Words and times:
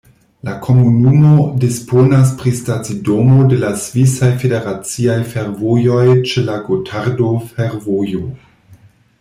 La 0.47 0.53
komunumo 0.67 1.33
disponas 1.63 2.31
pri 2.39 2.53
stacidomo 2.61 3.45
de 3.51 3.59
la 3.65 3.69
Svisaj 3.83 4.31
Federaciaj 4.45 5.19
Fervojoj 5.35 6.07
ĉe 6.33 6.47
la 6.51 6.57
Gotardo-Fervojo. 6.71 8.27